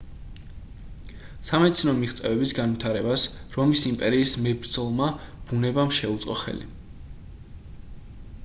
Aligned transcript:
სამედიცინო 1.49 1.93
მიღწევების 1.97 2.53
განვითარებას 2.59 3.25
რომის 3.57 3.83
იმპერიის 3.91 4.33
მებრძოლმა 4.47 5.11
ბუნებამ 5.51 5.95
შეუწყო 5.99 6.39
ხელი 6.45 6.71